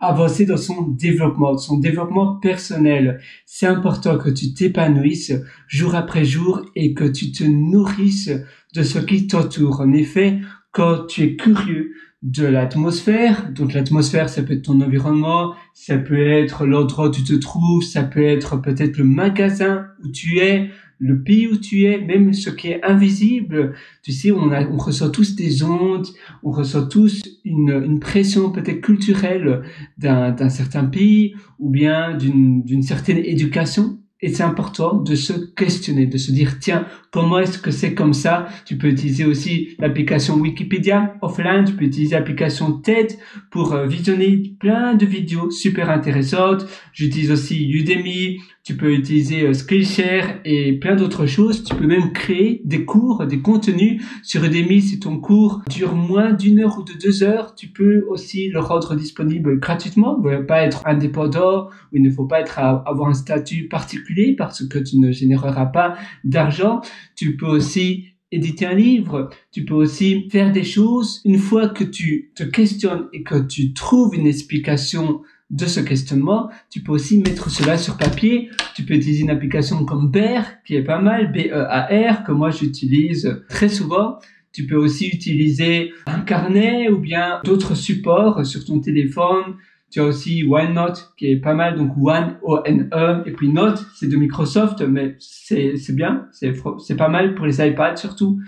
[0.00, 3.20] avancer dans son développement, son développement personnel.
[3.44, 5.34] C'est important que tu t'épanouisses
[5.68, 8.32] jour après jour et que tu te nourrisses
[8.74, 9.80] de ce qui t'entoure.
[9.80, 10.40] En effet,
[10.72, 11.92] quand tu es curieux
[12.22, 17.24] de l'atmosphère, donc l'atmosphère, ça peut être ton environnement, ça peut être l'endroit où tu
[17.24, 20.70] te trouves, ça peut être peut-être le magasin où tu es,
[21.00, 23.74] le pays où tu es, même ce qui est invisible.
[24.02, 26.06] Tu sais, on, a, on ressent tous des ondes,
[26.42, 29.62] on ressent tous une, une pression peut-être culturelle
[29.98, 33.96] d'un certain pays ou bien d'une certaine éducation.
[34.22, 38.12] Et c'est important de se questionner, de se dire, tiens, comment est-ce que c'est comme
[38.12, 38.48] ça?
[38.66, 43.16] Tu peux utiliser aussi l'application Wikipédia offline, tu peux utiliser l'application TED
[43.50, 46.66] pour euh, visionner plein de vidéos super intéressantes.
[46.92, 51.64] J'utilise aussi Udemy, tu peux utiliser euh, Skillshare et plein d'autres choses.
[51.64, 54.82] Tu peux même créer des cours, des contenus sur Udemy.
[54.82, 58.60] Si ton cours dure moins d'une heure ou de deux heures, tu peux aussi le
[58.60, 60.20] rendre disponible gratuitement.
[60.22, 63.68] Il ne faut pas être indépendant ou il ne faut pas être avoir un statut
[63.68, 66.82] particulier parce que tu ne généreras pas d'argent.
[67.16, 71.20] Tu peux aussi éditer un livre, tu peux aussi faire des choses.
[71.24, 76.50] Une fois que tu te questionnes et que tu trouves une explication de ce questionnement,
[76.70, 78.50] tu peux aussi mettre cela sur papier.
[78.74, 83.42] Tu peux utiliser une application comme Bear, qui est pas mal, B-E-A-R, que moi j'utilise
[83.48, 84.18] très souvent.
[84.52, 89.56] Tu peux aussi utiliser un carnet ou bien d'autres supports sur ton téléphone.
[89.90, 94.08] Tu as aussi OneNote qui est pas mal, donc One O-N-E et puis Note, c'est
[94.08, 98.40] de Microsoft, mais c'est bien, c'est c'est pas mal pour les iPads surtout.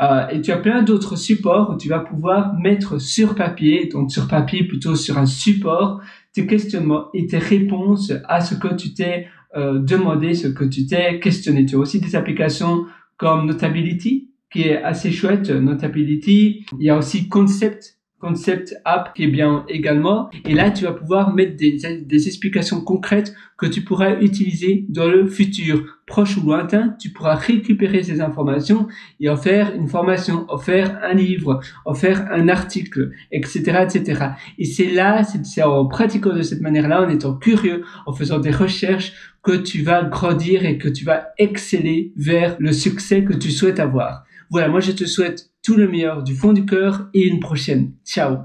[0.00, 4.10] Euh, et tu as plein d'autres supports où tu vas pouvoir mettre sur papier, donc
[4.10, 6.00] sur papier plutôt sur un support,
[6.32, 9.26] tes questionnements et tes réponses à ce que tu t'es
[9.56, 11.66] euh, demandé, ce que tu t'es questionné.
[11.66, 16.64] Tu as aussi des applications comme Notability, qui est assez chouette, Notability.
[16.78, 20.30] Il y a aussi Concept, Concept App qui est bien également.
[20.46, 25.08] Et là, tu vas pouvoir mettre des, des explications concrètes que tu pourras utiliser dans
[25.08, 26.94] le futur, proche ou lointain.
[27.00, 28.86] Tu pourras récupérer ces informations
[29.18, 34.26] et en faire une formation, en faire un livre, en faire un article, etc., etc.
[34.56, 38.52] Et c'est là, c'est en pratiquant de cette manière-là, en étant curieux, en faisant des
[38.52, 43.50] recherches, que tu vas grandir et que tu vas exceller vers le succès que tu
[43.50, 44.24] souhaites avoir.
[44.52, 47.94] Voilà, moi je te souhaite tout le meilleur du fond du cœur et une prochaine.
[48.04, 48.36] Ciao